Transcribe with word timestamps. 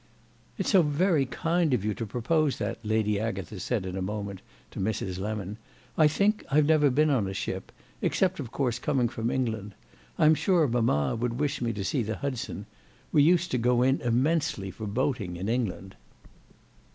"It's 0.57 0.71
so 0.71 0.81
very 0.81 1.27
kind 1.27 1.75
of 1.75 1.85
you 1.85 1.93
to 1.93 2.07
propose 2.07 2.57
that," 2.57 2.79
Lady 2.83 3.19
Agatha 3.19 3.59
said 3.59 3.85
in 3.85 3.95
a 3.95 4.01
moment 4.01 4.41
to 4.71 4.79
Mrs. 4.79 5.19
Lemon. 5.19 5.57
"I 5.95 6.07
think 6.07 6.43
I've 6.49 6.65
never 6.65 6.89
been 6.89 7.11
in 7.11 7.27
a 7.27 7.35
ship—except 7.35 8.39
of 8.39 8.49
course 8.51 8.79
coming 8.79 9.09
from 9.09 9.29
England. 9.29 9.75
I'm 10.17 10.33
sure 10.33 10.67
mamma 10.67 11.15
would 11.15 11.39
wish 11.39 11.61
me 11.61 11.71
to 11.73 11.83
see 11.83 12.01
the 12.01 12.15
Hudson. 12.15 12.65
We 13.11 13.21
used 13.21 13.51
to 13.51 13.59
go 13.59 13.83
in 13.83 14.01
immensely 14.01 14.71
for 14.71 14.87
boating 14.87 15.35
in 15.37 15.47
England." 15.47 15.95